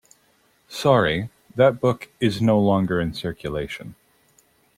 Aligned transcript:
Sorry, 0.67 1.29
that 1.53 1.79
book 1.79 2.09
is 2.19 2.41
no 2.41 2.59
longer 2.59 2.99
in 2.99 3.13
circulation. 3.13 3.93